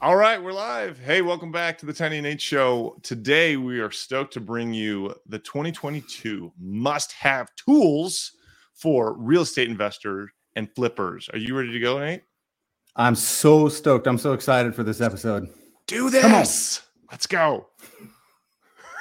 [0.00, 0.98] All right, we're live.
[1.00, 2.96] Hey, welcome back to the Tiny Nate Show.
[3.02, 8.32] Today, we are stoked to bring you the 2022 must have tools
[8.74, 11.28] for real estate investors and flippers.
[11.32, 12.22] Are you ready to go, Nate?
[12.94, 14.06] I'm so stoked.
[14.06, 15.48] I'm so excited for this episode.
[15.88, 16.82] Do this.
[17.10, 17.66] Let's go.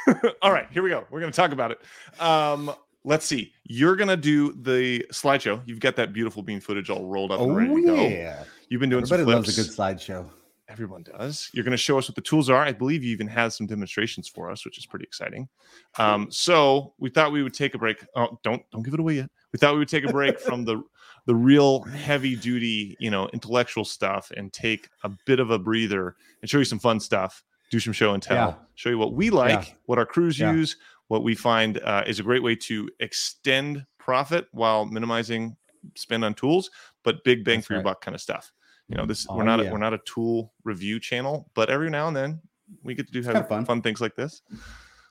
[0.42, 1.06] All right, here we go.
[1.12, 1.80] We're going to talk about it.
[2.20, 2.74] Um,
[3.04, 3.54] let's see.
[3.66, 5.62] You're going to do the slideshow.
[5.68, 7.96] You've got that beautiful bean footage all rolled up and ready to go.
[7.98, 8.46] Oh, yeah.
[8.70, 9.58] You've been doing Everybody some loves flips.
[9.58, 10.30] a good slideshow.
[10.78, 11.50] Everyone does.
[11.54, 12.62] You're going to show us what the tools are.
[12.62, 15.50] I believe you even have some demonstrations for us, which is pretty exciting.
[15.98, 18.06] Um, so we thought we would take a break.
[18.16, 19.32] Oh, don't don't give it away yet.
[19.52, 20.84] We thought we would take a break from the
[21.26, 26.16] the real heavy duty, you know, intellectual stuff and take a bit of a breather
[26.42, 27.44] and show you some fun stuff.
[27.72, 28.36] Do some show and tell.
[28.50, 28.54] Yeah.
[28.76, 29.74] Show you what we like, Yeah.
[29.88, 30.52] what our crews Yeah.
[30.54, 35.58] use, what we find uh, is a great way to extend profit while minimizing
[35.96, 36.70] spend on tools,
[37.04, 38.54] but big bang That's for your buck kind of stuff.
[38.90, 41.70] You know, this Oh, we're uh, not a, we're not a tool review channel, but
[41.70, 42.40] every now and then
[42.84, 43.66] we get to do have fun.
[43.66, 44.42] fun things like this.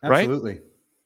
[0.02, 0.20] Right?
[0.20, 0.60] Absolutely.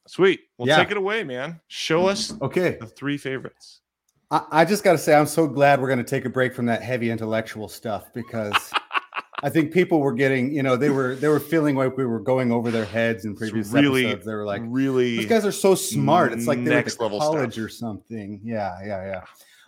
[0.07, 0.41] Sweet.
[0.57, 0.77] Well, Yeah.
[0.77, 1.59] take it away, man.
[1.67, 2.77] Show us Okay.
[2.79, 3.81] the three favorites.
[4.29, 6.53] I, I just got to say, I'm so glad we're going to take a break
[6.53, 8.71] from that heavy intellectual stuff because
[9.43, 12.19] I think people were getting, you know, they were they were feeling like we were
[12.19, 14.25] going over their heads in previous really- episodes.
[14.25, 16.31] They were like, really these guys are so smart.
[16.31, 17.65] It's like they went next to level college stuff.
[17.65, 18.39] or something.
[18.43, 19.21] Yeah, yeah, yeah.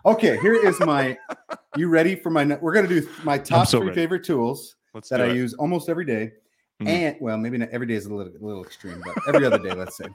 [0.05, 1.17] Okay, here is my.
[1.75, 2.45] You ready for my?
[2.61, 3.99] We're gonna do my top so three ready.
[3.99, 5.35] favorite tools let's that I it.
[5.35, 6.33] use almost every day.
[6.79, 6.87] Mhm.
[6.87, 9.57] And well, maybe not every day is a little, a little extreme, but every other
[9.57, 10.05] day, let's say.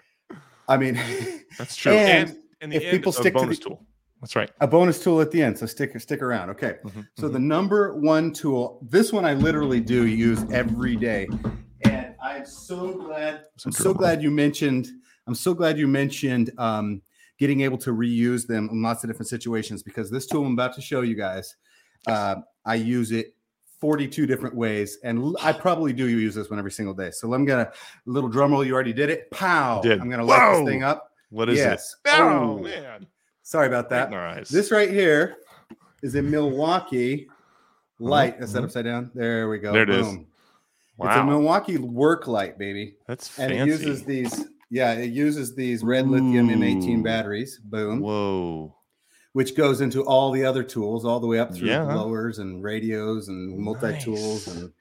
[0.68, 0.98] I mean,
[1.58, 1.92] That's true.
[1.92, 3.86] and And, and the if end, people a stick to bonus the- tool.
[4.22, 4.50] That's right.
[4.62, 5.58] a bonus tool at the end.
[5.58, 6.48] So stick stick around.
[6.48, 6.76] Okay.
[6.82, 7.32] Mhm, So mhm.
[7.34, 11.28] the number one tool, this one I literally do use every day.
[11.82, 14.88] And I'm so glad, I'm so glad you mentioned,
[15.26, 17.02] I'm so glad you mentioned um,
[17.44, 20.74] getting able to reuse them in lots of different situations because this tool I'm about
[20.76, 21.56] to show you guys,
[22.06, 23.34] uh, I use it
[23.80, 24.96] 42 different ways.
[25.04, 27.10] And I probably do use this one every single day.
[27.10, 27.70] So I'm gonna
[28.06, 29.30] little drum roll, you already did it.
[29.30, 29.82] Pow.
[29.82, 30.00] Did.
[30.00, 30.60] I'm gonna light Whoa.
[30.60, 31.10] this thing up.
[31.28, 31.96] what is yes.
[32.06, 32.12] it?
[32.14, 32.62] Oh, Oh.
[32.62, 33.06] man.
[33.42, 34.48] Sorry about that.
[34.48, 35.36] This right here
[36.02, 37.28] is a Milwaukee
[37.98, 38.36] light.
[38.38, 38.64] Is that mhm.
[38.64, 39.10] upside down?
[39.14, 39.70] There we go.
[39.70, 40.06] There it is.
[40.06, 40.26] Boom.
[41.00, 41.24] It's a.
[41.24, 42.94] Milwaukee work light, baby.
[43.06, 43.58] That's fancy.
[43.58, 47.58] And it uses these, yeah, it uses these red lithium M18 batteries.
[47.58, 48.00] Boom.
[48.00, 48.74] Whoa.
[49.32, 51.84] Which goes into all the other tools, all the way up through Yeah.
[51.84, 54.56] blowers and radios and multi tools Nice.
[54.56, 54.72] and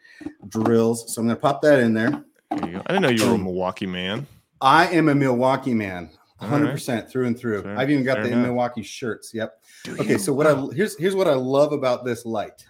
[0.49, 1.13] drills.
[1.13, 2.23] So I'm going to pop that in there.
[2.51, 2.83] There you go.
[2.85, 4.27] I didn't know you were a Milwaukee man.
[4.61, 7.63] I am a Milwaukee man, 100% through and through.
[7.63, 8.45] Fair- I've even got the enough.
[8.45, 9.33] Milwaukee shirts.
[9.33, 9.59] Yep.
[9.85, 10.19] Do Okay, you?
[10.19, 12.65] so what I here's here's what I love about this light.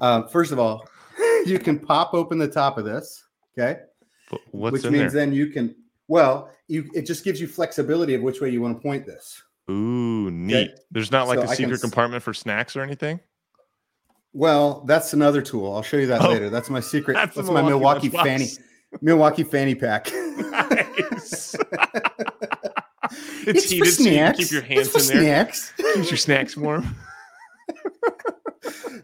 [0.00, 0.88] Um, first of all,
[1.46, 3.24] you can pop open the top of this,
[3.58, 3.80] okay,
[4.30, 5.26] But What's which in means there?
[5.26, 5.74] then you can.
[6.08, 9.42] Well, you it just gives you flexibility of which way you want to point this.
[9.70, 10.70] Ooh, neat.
[10.90, 13.20] There's not like So a can secret s- compartment for snacks or anything.
[14.34, 15.74] Well, that's another tool.
[15.74, 16.50] I'll show you that Oh, later.
[16.50, 17.14] That's my secret.
[17.14, 18.48] that's That's, my Milwaukee fanny
[19.00, 20.10] Milwaukee fanny pack.
[20.12, 21.54] Nice.
[23.46, 25.46] it's, It's for heated, so you can keep your It's hands for in there.
[25.46, 25.72] snacks.
[25.76, 26.96] Keeps your snacks warm.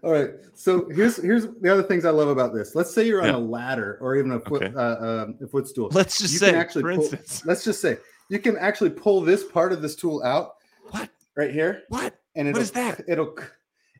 [0.09, 0.31] All right.
[0.55, 2.75] So here's here's the other things I love about this.
[2.75, 3.37] Let's say you're on Yeah.
[3.37, 4.75] a ladder or even a foot Okay.
[4.75, 5.91] uh, um, a footstool.
[5.93, 7.99] Let's just You say, actually for pull- instance, Let's just say
[8.31, 10.55] you can actually pull this part of this tool out
[10.93, 11.11] what?
[11.37, 12.19] right here, What?
[12.37, 13.03] and What it'll is that?
[13.07, 13.37] it'll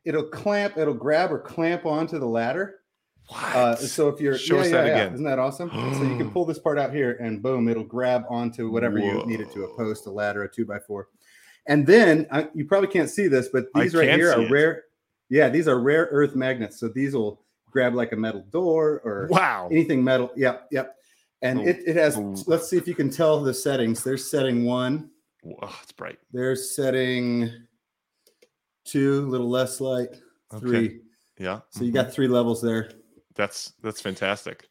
[0.03, 2.77] it'll clamp, it'll grab or clamp onto the ladder.
[3.27, 3.55] What?
[3.55, 4.93] Uh, so if you're Show yeah, us yeah, that yeah.
[5.03, 5.13] again.
[5.13, 5.69] isn't that awesome?
[5.69, 9.23] so you can pull this part out here, and boom, it'll grab onto whatever you
[9.27, 11.09] need it to—a post, a ladder, a two by four.
[11.67, 14.49] And then uh, you probably can't see this, but I these right here are it.
[14.49, 14.85] rare.
[15.29, 16.79] Yeah, these are rare earth magnets.
[16.79, 17.41] So these will
[17.71, 19.67] grab like a metal door or wow.
[19.71, 20.31] anything metal.
[20.35, 20.95] Yep, yep.
[21.41, 22.17] And Oh, it, it has.
[22.17, 22.35] oh.
[22.47, 24.03] Let's see if you can tell the settings.
[24.03, 25.09] There's setting one.
[25.43, 26.19] Whoa, it's bright.
[26.33, 27.49] There's setting
[28.83, 30.09] two, a little less light,
[30.53, 30.59] Okay.
[30.59, 31.01] three.
[31.37, 31.59] Yeah.
[31.69, 31.95] So you mhm.
[31.95, 32.91] got three levels there.
[33.35, 34.67] that's that's fantastic.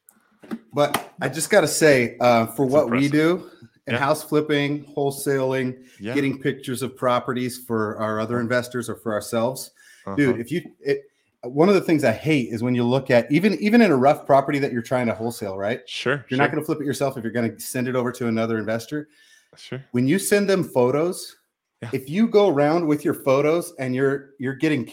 [0.74, 3.50] But I just got to say, uh, for what we do
[3.86, 3.98] in Yeah.
[4.00, 6.14] house flipping, wholesaling, Yeah.
[6.14, 9.70] getting pictures of properties for our other investors or for ourselves,
[10.08, 10.16] uh-huh.
[10.16, 10.40] dude.
[10.40, 11.02] If you, it,
[11.42, 13.96] one of the things I hate is when you look at even even in a
[13.96, 15.80] rough property that you're trying to wholesale, right?
[15.88, 16.24] Sure.
[16.28, 18.26] You're not going to flip it yourself if you're going to send it over to
[18.28, 19.08] another investor.
[19.56, 19.82] Sure.
[19.92, 21.36] when you send them photos,
[21.82, 21.88] Yeah.
[21.92, 24.92] if you go around with your photos and you're you're getting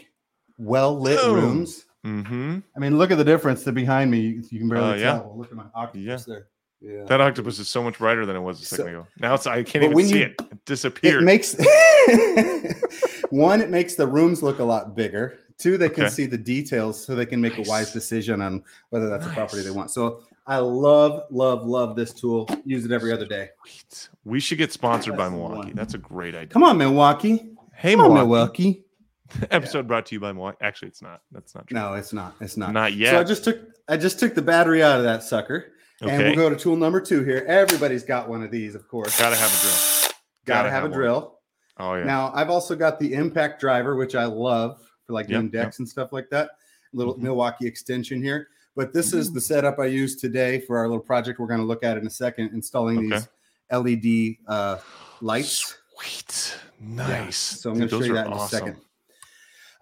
[0.58, 2.60] well lit rooms, Mm-hmm.
[2.76, 3.64] I mean, look at the difference.
[3.64, 5.12] that behind me, you, can barely Uh, yeah.
[5.14, 5.34] tell.
[5.36, 6.48] Look at my octopus there.
[6.80, 7.04] Yeah.
[7.06, 9.08] That octopus is so much brighter than it was a second So- ago.
[9.20, 10.36] Now it's I can't even see you- it.
[10.52, 11.24] It disappeared.
[11.24, 11.56] It makes
[13.30, 15.40] one, it makes the rooms look a lot bigger.
[15.58, 16.14] Two, they can Okay.
[16.14, 17.68] see the details so they can make Nice.
[17.68, 19.90] a wise decision on whether that's a property they want.
[19.92, 22.48] So I love, love, love this tool.
[22.66, 23.50] Use it every other day.
[23.66, 24.10] Sweet.
[24.26, 25.68] We should get sponsored by That's the Milwaukee.
[25.70, 25.76] one.
[25.76, 26.48] That's a great idea.
[26.48, 27.52] Come on, Milwaukee.
[27.74, 28.64] Hey, Come on, Milwaukee.
[28.64, 28.82] Milwaukee.
[29.52, 30.58] Episode brought to you by Milwaukee.
[30.62, 31.22] Actually, it's not.
[31.32, 31.76] That's not true.
[31.76, 32.36] No, it's not.
[32.42, 32.74] It's not.
[32.74, 33.12] Not yet.
[33.12, 36.36] So I just took I just took the battery out of that sucker, and we'll
[36.36, 37.44] go to tool number two here.
[37.48, 39.18] Everybody's got one of these, of course.
[39.20, 40.12] Gotta have a drill.
[40.46, 40.98] Gotta have a one.
[40.98, 41.35] drill.
[41.78, 42.04] Oh yeah.
[42.06, 45.80] Now I've also got the impact driver, which I love for like Yep, doing decks
[45.80, 46.52] and stuff like that.
[46.94, 47.24] Little Mhm.
[47.24, 48.48] Milwaukee extension here.
[48.76, 51.66] But this is the setup I use today for our little project we're going to
[51.66, 53.10] look at in a second, installing Okay.
[53.20, 53.28] these
[53.72, 54.78] LED uh,
[55.22, 55.78] lights.
[55.98, 56.58] Sweet.
[56.82, 57.08] Yeah.
[57.08, 57.38] Nice.
[57.38, 58.78] So I'm going to show you that in a second.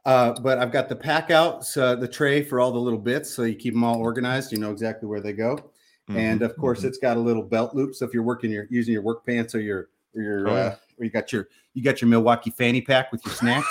[0.06, 3.30] Uh, but I've got the pack out, so the tray for all the little bits,
[3.32, 4.52] so you keep them all organized.
[4.52, 5.58] You know exactly where they go.
[6.10, 6.86] And Mhm, of course, mhm.
[6.90, 7.96] it's got a little belt loop.
[7.96, 10.60] So if you're working, your using your work pants or your or your Oh, yeah.
[10.62, 13.68] uh, or you got your you got your Milwaukee fanny pack with your snacks.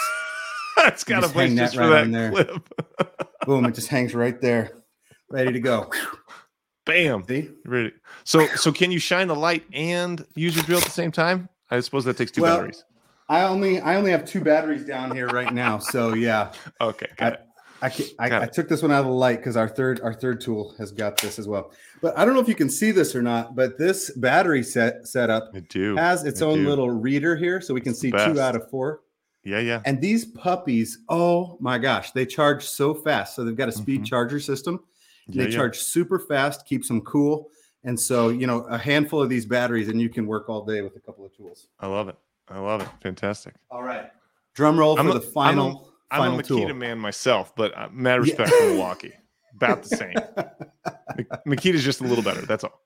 [0.77, 2.31] That's got a place hang that just for right that on there.
[2.31, 2.69] clip.
[3.47, 3.65] Boom!
[3.67, 4.73] It just hangs right there,
[5.29, 5.91] ready to go.
[6.85, 7.25] Bam.
[7.29, 7.51] See?
[7.65, 7.93] Ready.
[8.25, 11.49] So so can you shine the light and use your drill at the same time?
[11.71, 12.85] I suppose that takes two Well, batteries.
[13.29, 17.35] I only I only have two batteries down here right now, so yeah, Okay, got
[17.35, 17.41] it.
[17.83, 20.41] I I, I took this one out of the light because our third our third
[20.41, 21.73] tool has got this as well.
[22.01, 23.55] But I don't know if you can see this or not.
[23.57, 25.97] But this battery set setup I do.
[25.97, 26.69] has its own do.
[26.69, 29.01] little reader here, so we can see two out of four.
[29.45, 29.83] Yeah, yeah.
[29.85, 33.35] And these puppies, oh my gosh, they charge so fast.
[33.35, 34.07] So they've got a speed Mhm.
[34.07, 34.81] charger system.
[35.27, 35.57] Yeah, they yeah.
[35.57, 37.51] charge super fast, keeps them cool.
[37.85, 40.83] And so, you know, a handful of these batteries, and you can work all day
[40.83, 41.67] with a couple of tools.
[41.81, 42.17] I love it.
[42.49, 42.89] I love it.
[43.03, 43.55] Fantastic.
[43.71, 44.11] All right.
[44.55, 45.69] Drum roll I'm for the final.
[45.87, 46.59] I'm final a tool.
[46.61, 48.17] Makita man myself, but uh, mad Yeah.
[48.19, 49.13] respect for Milwaukee.
[49.55, 50.15] About the same.
[51.17, 52.41] Mak- Makita's just a little better.
[52.43, 52.81] That's all.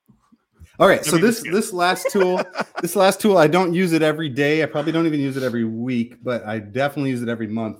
[0.78, 1.02] All right.
[1.04, 2.42] So mean, this this last tool,
[2.82, 4.62] this last tool, I don't use it every day.
[4.62, 7.78] I probably don't even use it every week, but I definitely use it every month.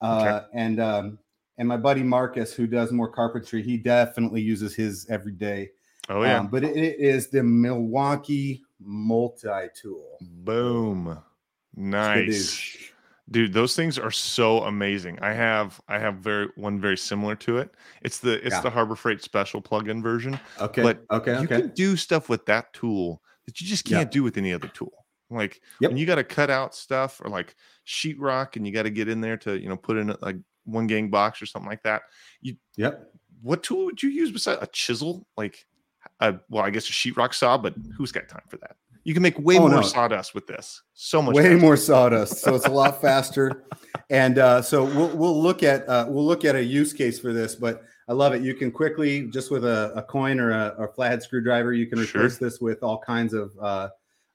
[0.00, 1.18] Uh, And um,
[1.58, 5.70] and my buddy Marcus, who does more carpentry, he definitely uses his every day.
[6.08, 6.40] Oh yeah.
[6.40, 10.18] Um, but it, it is the Milwaukee multi tool.
[10.20, 11.16] Boom.
[11.76, 12.76] Nice.
[13.32, 15.18] Dude, those things are so amazing.
[15.22, 17.74] I have I have very one very similar to it.
[18.02, 18.60] It's the it's Yeah.
[18.60, 20.38] the Harbor Freight special plug-in version.
[20.60, 20.82] Okay.
[20.82, 21.32] But okay.
[21.32, 21.62] You Okay.
[21.62, 24.92] can do stuff with that tool that you just can't do with any other tool.
[25.30, 25.90] Like Yep.
[25.92, 27.56] when you got to cut out stuff or like
[27.86, 30.86] sheetrock and you got to get in there to, you know, put in like one
[30.86, 32.02] gang box or something like that.
[32.76, 33.14] Yep.
[33.40, 35.26] What tool would you use besides a chisel?
[35.38, 35.66] Like
[36.20, 38.76] a well, I guess a sheetrock saw, but who's got time for that?
[39.04, 39.82] You can make way Oh, more no.
[39.82, 40.82] sawdust with this.
[40.94, 41.58] So much Way faster.
[41.58, 43.64] more sawdust, so it's a lot faster.
[44.10, 47.32] And uh, so we'll we'll look at uh, we'll look at a use case for
[47.32, 48.42] this, but I love it.
[48.42, 52.04] You can quickly just with a, a coin or a, or flathead screwdriver, you can
[52.04, 52.22] Sure.
[52.24, 53.88] replace this with all kinds of uh,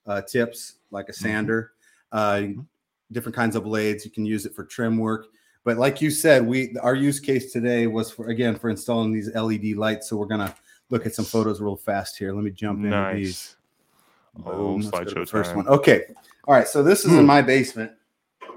[0.08, 1.24] uh, tips like a Mm-hmm.
[1.26, 1.72] sander,
[2.12, 2.66] uh, Mhm.
[3.12, 4.04] different kinds of blades.
[4.04, 5.28] You can use it for trim work.
[5.64, 9.30] But like you said, we our use case today was for again for installing these
[9.36, 10.10] LED lights.
[10.10, 10.56] So we're gonna
[10.90, 12.34] look at some photos real fast here.
[12.34, 13.57] Let me jump into these.
[14.46, 14.82] Oh, Boom.
[14.82, 15.58] Let's go to slideshow first time.
[15.58, 15.68] one.
[15.68, 16.04] Okay.
[16.48, 16.68] All right.
[16.68, 17.26] So this is in Hmm.
[17.26, 17.92] my basement.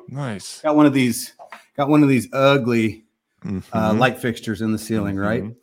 [0.09, 0.61] Nice.
[0.61, 1.33] Got one of these.
[1.77, 3.05] Got one of these ugly
[3.45, 3.49] uh,
[3.93, 3.99] Mhm.
[3.99, 5.43] light fixtures in the ceiling, right?
[5.45, 5.57] Mhm.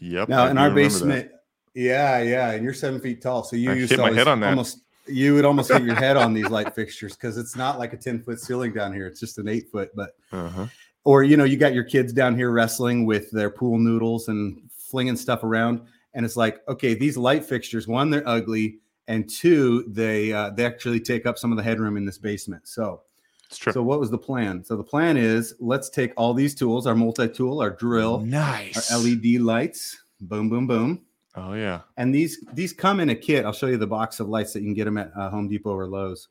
[0.00, 0.28] Yep.
[0.28, 0.94] Now I in our remember that.
[0.94, 1.30] basement.
[1.74, 4.18] Yeah, yeah, and you're seven feet tall, so you I used hit to my always
[4.18, 4.50] head on that.
[4.50, 4.80] almost.
[5.06, 7.96] You would almost hit your head on these light fixtures because it's not like a
[7.96, 9.90] ten foot ceiling down here; it's just an eight foot.
[9.94, 10.66] But Uh-huh.
[11.04, 14.60] or you know, you got your kids down here wrestling with their pool noodles and
[14.76, 15.80] flinging stuff around,
[16.12, 18.78] and it's like, okay, these light fixtures, one, they're ugly,
[19.12, 22.66] and two, they uh, they actually take up some of the headroom in this basement.
[22.66, 23.02] So
[23.46, 23.72] It's true.
[23.72, 24.64] So what was the plan?
[24.64, 28.90] So the plan is let's take all these tools, our multi-tool, our drill, nice.
[28.90, 31.02] our LED lights, boom, boom, boom.
[31.34, 31.80] Oh yeah.
[31.98, 33.44] And these these come in a kit.
[33.44, 35.46] I'll show you the box of lights that you can get them at uh, Home
[35.46, 36.28] Depot or Lowe's.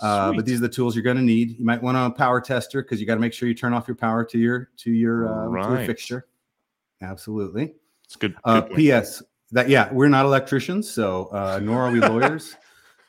[0.00, 1.58] Uh, but these are the tools you're going to need.
[1.58, 3.86] You might want a power tester because you got to make sure you turn off
[3.86, 6.26] your power to your to your, uh, to your fixture.
[7.02, 7.74] Absolutely.
[8.04, 8.34] it's good.
[8.44, 8.76] Uh, good point.
[8.76, 9.22] P.S.
[9.52, 12.56] That yeah, we're not electricians, so uh, nor are we lawyers,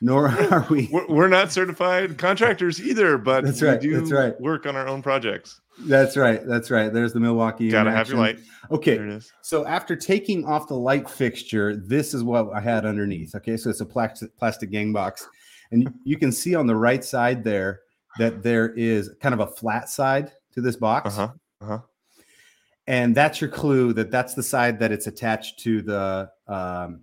[0.00, 0.88] nor are we.
[0.92, 4.38] We're, we're not certified contractors either, but That's we right, do that's right.
[4.40, 5.60] work on our own projects.
[5.86, 6.46] That's right.
[6.46, 6.92] That's right.
[6.92, 7.68] There's the Milwaukee.
[7.68, 8.38] Gotta have your light.
[8.70, 8.96] Okay.
[8.96, 9.32] There it is.
[9.42, 13.34] So after taking off the light fixture, this is what I had underneath.
[13.34, 15.26] Okay, so it's a plastic plastic gang box,
[15.72, 17.80] and you can see on the right side there
[18.18, 21.32] that there is kind of a flat side to this box, Uh-huh.
[21.62, 21.78] Uh-huh.
[22.86, 27.00] And that's your clue that that's the side that it's attached to the um,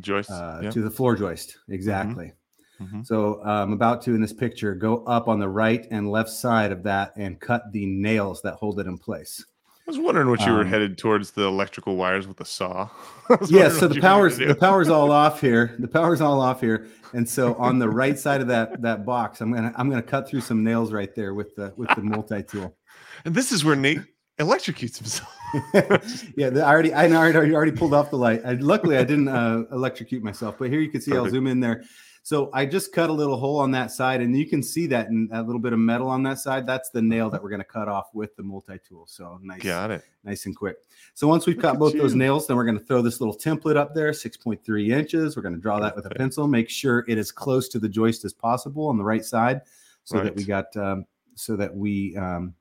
[0.00, 0.30] joist.
[0.30, 0.70] uh, yeah.
[0.70, 1.58] to the floor joist.
[1.68, 2.32] Exactly.
[2.80, 3.06] Mhm.
[3.06, 6.72] So I'm about to in this picture go up on the right and left side
[6.72, 9.44] of that and cut the nails that hold it in place.
[9.86, 12.88] I was wondering what you were um, headed towards the electrical wires with the saw.
[13.48, 16.40] Yeah so the you were gonna power's the power's all off here the power's all
[16.40, 19.88] off here and so on the right side of that that box i'm gonna i'm
[19.90, 22.76] gonna cut through some nails right there with the with the multi-tool
[23.24, 24.00] And this is where Nate
[24.40, 25.36] electrocutes himself.
[26.36, 29.26] yeah i already i already already, already pulled off the light I, luckily i didn't
[29.26, 31.82] uh, electrocute myself but here you can see i'll zoom in there
[32.22, 35.08] So I just cut a little hole on that side, and you can see that
[35.08, 36.66] in that little bit of metal on that side.
[36.66, 39.06] That's the nail that we're going to cut off with the multi-tool.
[39.06, 40.04] So nice, Got it.
[40.22, 40.76] nice and quick.
[41.14, 43.76] So once we've cut both those nails, then we're going to throw this little template
[43.76, 45.34] up there, 6.3 inches.
[45.34, 46.46] We're going to draw that with a pencil.
[46.46, 49.62] Make sure it is close to the joist as possible on the right side,
[50.04, 51.06] so that we got um,
[51.36, 52.54] so that we um,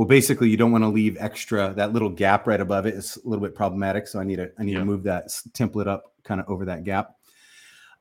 [0.00, 3.18] well basically you don't want to leave extra that little gap right above it is
[3.22, 4.78] a little bit problematic so i need to i need Yeah.
[4.78, 7.16] to move that template up kind of over that gap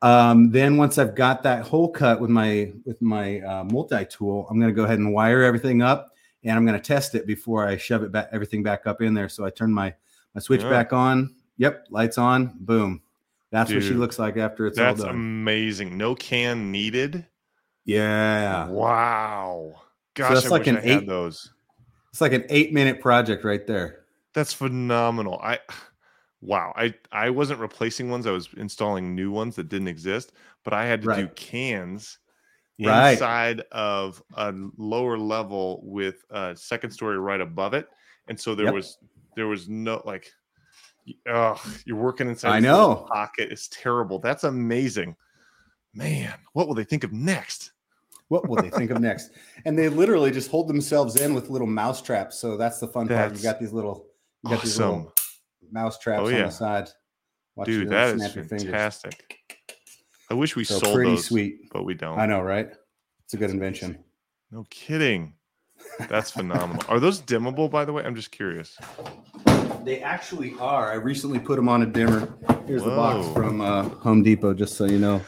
[0.02, 4.58] um, then once i've got that hole cut with my with my uh, multi-tool i'm
[4.58, 6.08] going to go ahead and wire everything up
[6.46, 9.14] and i'm going to test it before i shove it back everything back up in
[9.14, 9.94] there so i turn my
[10.34, 10.70] my switch Yeah.
[10.70, 13.02] back on yep lights on boom
[13.52, 15.98] that's what she looks like after it's all done That's amazing.
[15.98, 17.26] No can needed.
[17.84, 19.82] yeah Wow.
[20.14, 21.52] Gosh, that's I like wish an I had eight- those.
[22.12, 25.40] It's like an eight minute project right there That's phenomenal.
[25.44, 25.60] I
[26.42, 26.74] wow.
[26.76, 28.26] I I wasn't replacing ones.
[28.28, 30.32] I was installing new ones that didn't exist,
[30.64, 32.20] but I had to do cans
[32.82, 33.12] Right.
[33.12, 37.88] inside of a lower level with a second story right above it.
[38.30, 38.74] And so there Yep.
[38.76, 38.98] was
[39.36, 40.32] there was no like
[41.28, 43.06] oh, you're working inside I know.
[43.12, 43.52] pocket.
[43.52, 44.20] It's terrible.
[44.20, 45.16] That's amazing.
[45.94, 47.59] Man, what will they think of next?
[48.30, 49.32] What will they think of next?
[49.66, 52.38] And they literally just hold themselves in with little mouse traps.
[52.40, 53.36] So that's the fun part.
[53.36, 54.06] You got these little,
[54.44, 54.98] you got these Awesome.
[54.98, 55.14] little
[55.72, 56.90] mouse traps Oh, on the side.
[57.56, 59.36] Watch Dude, that is fantastic.
[60.30, 61.70] I wish we So sold pretty those, sweet.
[61.72, 62.20] but we don't.
[62.20, 62.70] I know, right?
[63.26, 63.88] It's a good That's invention.
[63.90, 64.04] amazing.
[64.52, 65.34] No kidding.
[66.08, 66.84] That's phenomenal.
[66.88, 68.04] Are those dimmable, by the way?
[68.04, 68.78] I'm just curious.
[69.84, 70.92] They actually are.
[70.92, 72.32] I recently put them on a dimmer.
[72.68, 75.20] Here's the box from uh, Home Depot, just so you know.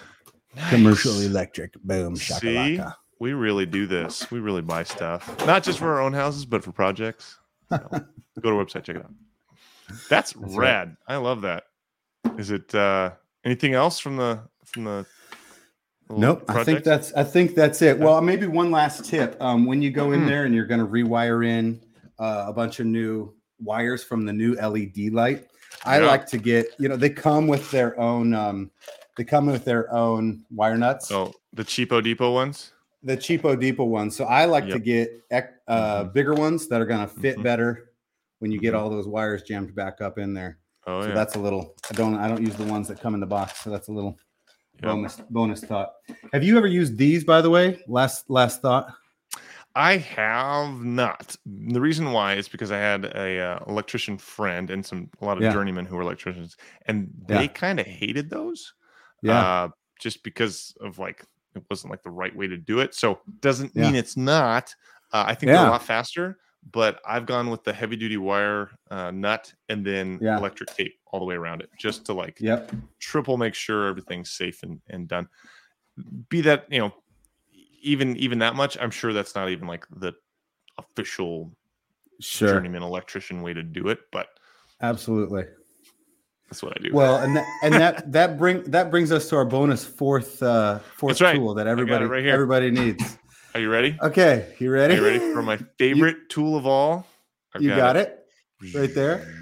[0.70, 1.74] Commercial electric.
[1.84, 2.16] Boom.
[2.16, 2.80] See?
[3.20, 4.32] We really do this.
[4.32, 7.38] We really buy stuff, not just for our own houses, but for projects.
[7.70, 7.88] So,
[8.42, 9.14] go to our website, check it out.
[10.10, 10.58] That's, That's right.
[10.58, 10.98] rad.
[11.08, 11.66] I love that.
[12.38, 13.12] Is it uh
[13.46, 15.06] anything else from the from the
[16.10, 17.98] Nope, I think that's I think that's it.
[17.98, 19.38] Well, maybe one last tip.
[19.42, 20.28] Um, when you go in Mhm.
[20.28, 21.80] there and you're going to rewire in
[22.20, 25.48] uh, a bunch of new wires from the new LED light,
[25.86, 26.08] I Yeah.
[26.08, 28.72] like to get you know they come with their own um,
[29.18, 32.74] they come with their own wire nuts, oh the cheapo depot ones.
[33.04, 34.16] the cheapo depot ones.
[34.16, 36.14] So I like to get uh, Mhm.
[36.14, 37.44] bigger ones that are going to fit Mhm.
[37.44, 37.92] better
[38.40, 38.80] when you get Mhm.
[38.80, 40.58] all those wires jammed back up in there.
[40.88, 41.14] Oh so yeah.
[41.14, 41.76] that's a little.
[41.90, 43.64] I don't I don't use the ones that come in the box.
[43.64, 44.18] So that's a little
[44.76, 44.84] Yep.
[44.84, 45.94] bonus bonus thought.
[46.34, 47.84] Have you ever used these by the way?
[47.88, 48.94] Last last thought.
[49.76, 51.38] I have not.
[51.46, 55.38] The reason why is because I had a uh, electrician friend and some a lot
[55.38, 55.54] of Yeah.
[55.54, 57.38] journeymen who were electricians, and Yeah.
[57.38, 58.74] they kind of hated those.
[59.22, 59.40] Yeah.
[59.42, 61.24] uh, just because of like
[61.56, 62.96] it wasn't like the right way to do it.
[62.96, 63.84] So doesn't Yeah.
[63.84, 64.74] mean it's not.
[65.12, 66.38] Uh, I think they're a lot faster,
[66.72, 70.38] but I've gone with the heavy duty wire uh, nut and then Yeah.
[70.38, 72.72] electric tape all the way around it, just to like Yep.
[73.00, 75.28] triple make sure everything's safe and, and done.
[76.30, 76.94] Be that you know,
[77.82, 80.14] even even that much, I'm sure that's not even like the
[80.78, 81.52] official
[82.22, 82.50] Sure.
[82.50, 84.28] journeyman electrician way to do it, but
[84.82, 85.46] Absolutely.
[86.52, 86.94] That's what I do.
[86.94, 90.80] Well, and that, and that that bring that brings us to our bonus fourth uh
[90.80, 91.38] fourth right.
[91.38, 92.34] tool that everybody right here.
[92.34, 93.18] everybody needs.
[93.54, 93.98] Are you ready?
[94.02, 94.96] Okay, you ready?
[94.96, 97.08] Are you ready for my favorite tool of all?
[97.56, 98.26] I've You got it
[98.76, 99.34] right there.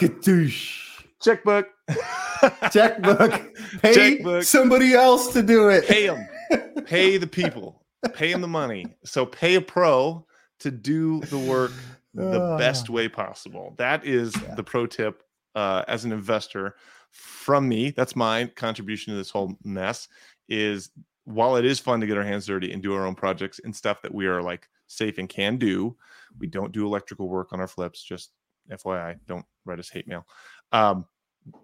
[0.00, 0.80] Katoosh.
[1.22, 1.68] Checkbook.
[2.72, 3.40] Checkbook.
[3.82, 4.42] Pay Checkbook.
[4.42, 5.86] somebody else to do it.
[5.86, 6.26] Pay them.
[6.86, 7.84] Pay the people.
[8.14, 8.86] Pay them the money.
[9.04, 10.26] So pay a pro
[10.58, 11.70] to do the work
[12.14, 12.58] the Ah.
[12.58, 13.74] best way possible.
[13.78, 14.54] That is Yeah.
[14.56, 15.22] the pro tip
[15.54, 16.76] uh, as an investor
[17.10, 17.90] from me.
[17.90, 20.08] That's my contribution to this whole mess.
[20.48, 20.90] Is
[21.24, 23.74] while it is fun to get our hands dirty and do our own projects and
[23.74, 25.96] stuff that we are like safe and can do,
[26.38, 28.02] we don't do electrical work on our flips.
[28.02, 28.32] Just
[28.70, 30.26] FYI, don't write us hate mail.
[30.72, 31.06] Um,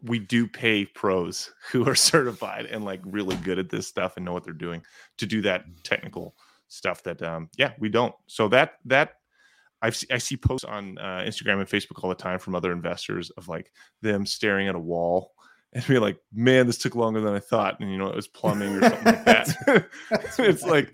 [0.03, 4.25] we do pay pros who are certified and like really good at this stuff and
[4.25, 4.83] know what they're doing
[5.19, 6.35] to do that technical
[6.71, 9.18] stuff that um yeah we don't so that that
[9.83, 13.31] I've I see posts on uh, Instagram and Facebook all the time from other investors
[13.31, 15.33] of like them staring at a wall
[15.73, 18.29] and be like, "Man, this took longer than I thought," and you know it was
[18.29, 19.89] plumbing or something like that.
[20.39, 20.63] It's right.
[20.63, 20.93] like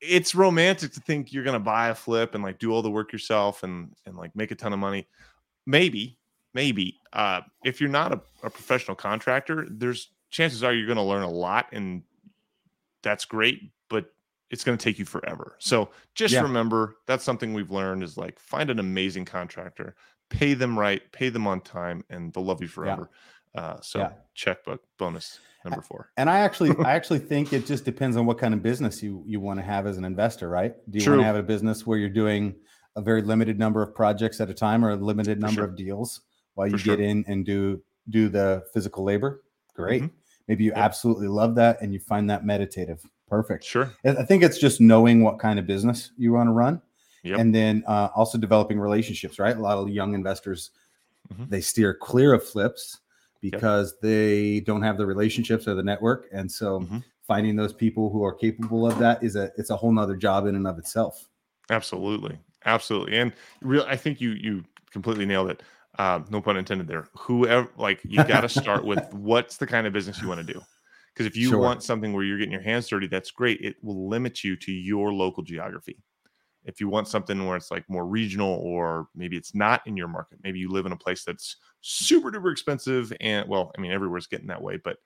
[0.00, 3.12] it's romantic to think you're gonna buy a flip and like do all the work
[3.12, 5.08] yourself and and like make a ton of money.
[5.66, 6.18] Maybe,
[6.54, 11.22] maybe uh, if you're not a, a professional contractor, there's chances are you're gonna learn
[11.22, 12.02] a lot and
[13.02, 13.70] that's great,
[14.52, 15.56] it's going to take you forever.
[15.58, 16.42] So just Yeah.
[16.42, 19.96] remember that's something we've learned is like find an amazing contractor,
[20.28, 23.10] pay them right, pay them on time, and they'll love you forever.
[23.54, 24.12] Uh, so Yeah.
[24.34, 26.10] checkbook bonus number four.
[26.16, 29.24] And I actually, I actually think it just depends on what kind of business you
[29.26, 30.74] you want to have as an investor, right?
[30.90, 32.54] Do you want to have a business where you're doing
[32.94, 35.64] a very limited number of projects at a time, or a limited number sure.
[35.64, 36.20] of deals
[36.54, 37.00] while For you get sure.
[37.00, 39.42] in and do do the physical labor?
[39.74, 40.02] Great.
[40.02, 40.10] Mhm.
[40.48, 40.78] Maybe you Yep.
[40.78, 43.04] absolutely love that and you find that meditative.
[43.28, 43.64] Perfect.
[43.64, 43.90] Sure.
[44.04, 46.82] I think it's just knowing what kind of business you want to run,
[47.22, 47.38] Yep.
[47.38, 49.38] and then uh, also developing relationships.
[49.38, 50.70] Right, a lot of young investors
[51.32, 51.48] Mhm.
[51.48, 53.00] they steer clear of flips
[53.40, 57.02] because they don't have the relationships or the network, and so Mhm.
[57.22, 60.46] finding those people who are capable of that is a it's a whole nother job
[60.46, 61.28] in and of itself.
[61.70, 63.32] Absolutely, absolutely, and
[63.62, 63.84] real.
[63.88, 65.62] I think you you completely nailed it.
[65.98, 67.08] Uh, no pun intended there.
[67.14, 70.52] Whoever, like, you got to start with what's the kind of business you want to
[70.54, 70.60] do.
[71.12, 71.52] Because if you Sure.
[71.52, 73.60] want something where you're getting your hands dirty, that's great.
[73.60, 76.02] It will limit you to your local geography.
[76.64, 80.08] If you want something where it's like more regional, or maybe it's not in your
[80.08, 83.92] market, maybe you live in a place that's super duper expensive, and well, I mean,
[83.92, 84.98] everywhere's getting that way, but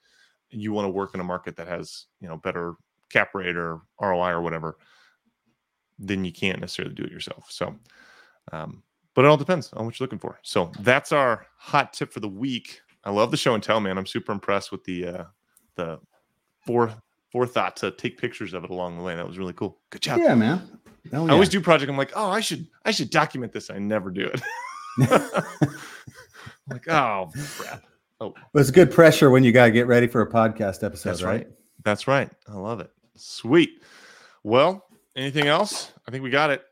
[0.51, 2.75] you want to work in a market that has you know better
[3.11, 4.79] cap rate or ROI or whatever
[5.99, 7.51] then you can't necessarily do it yourself.
[7.51, 7.79] So,
[8.53, 8.83] um,
[9.17, 10.39] but it all depends on what you're looking for.
[10.43, 12.81] So that's our hot tip for the week.
[13.03, 13.99] I love the show and tell, man.
[13.99, 15.25] I'm super impressed with the uh,
[15.75, 15.99] the
[16.61, 16.93] fore
[17.33, 19.17] forethought to take pictures of it along the way.
[19.17, 19.79] That was really cool.
[19.91, 20.21] Good job.
[20.21, 20.79] Yeah, man.
[21.13, 21.91] Oh, I always do project.
[21.91, 23.71] I'm like, oh, I should I should document this.
[23.71, 24.41] I never do it.
[26.69, 27.85] Like, oh crap.
[28.19, 31.23] But it's good pressure when you got to get ready for a podcast episode, That's
[31.23, 31.47] right?
[31.47, 31.47] right.
[31.85, 32.31] That's right.
[32.49, 32.91] I love it.
[33.15, 33.83] Sweet.
[34.43, 35.93] Well, anything else?
[36.09, 36.65] I think we got it.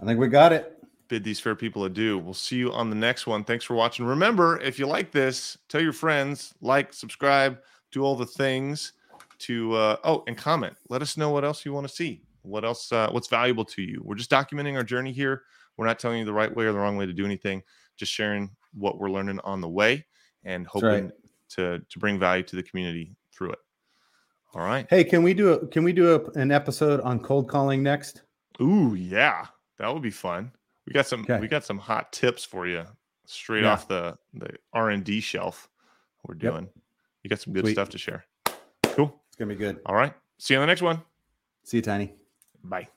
[0.00, 0.81] I think we got it.
[1.12, 2.16] Bid these fair people adieu.
[2.16, 3.44] We'll see you on the next one.
[3.44, 4.06] Thanks for watching.
[4.06, 7.58] Remember, if you like this, tell your friends, like, subscribe,
[7.90, 8.94] do all the things
[9.40, 10.74] to uh, oh, and comment.
[10.88, 12.22] Let us know what else you want to see.
[12.40, 12.90] What else?
[12.90, 14.00] Uh, what's valuable to you?
[14.02, 15.42] We're just documenting our journey here.
[15.76, 17.62] We're not telling you the right way or the wrong way to do anything.
[17.98, 20.06] Just sharing what we're learning on the way
[20.44, 20.92] and That's right.
[20.94, 21.12] hoping
[21.56, 23.58] to to bring value to the community through it.
[24.54, 24.86] All right.
[24.88, 28.22] Hey, can we do a can we do a, an episode on cold calling next?
[28.62, 29.44] Ooh, yeah,
[29.76, 30.52] that would be fun.
[30.86, 31.38] We got some Okay.
[31.40, 32.84] we got some hot tips for you
[33.26, 33.72] straight Yeah.
[33.72, 35.68] off the the R and D shelf.
[36.24, 36.40] We're Yep.
[36.52, 36.68] doing.
[37.22, 37.72] You got some good Sweet.
[37.74, 38.24] stuff to share.
[38.82, 39.22] Cool.
[39.28, 39.80] It's gonna be good.
[39.86, 40.14] All right.
[40.38, 41.02] See you on the next one.
[41.64, 42.14] See you, Tiny.
[42.64, 42.88] Bye.